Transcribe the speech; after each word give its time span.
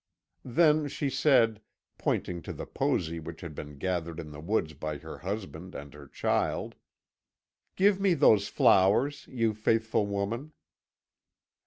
"Then 0.43 0.87
she 0.87 1.11
said, 1.11 1.61
pointing 1.99 2.41
to 2.41 2.53
the 2.53 2.65
posy 2.65 3.19
which 3.19 3.41
had 3.41 3.53
been 3.53 3.77
gathered 3.77 4.19
in 4.19 4.31
the 4.31 4.39
woods 4.39 4.73
by 4.73 4.97
her 4.97 5.19
husband 5.19 5.75
and 5.75 5.93
her 5.93 6.07
child: 6.07 6.73
"'Give 7.75 7.99
me 7.99 8.15
those 8.15 8.47
flowers, 8.47 9.27
you 9.27 9.53
faithful 9.53 10.07
woman.' 10.07 10.53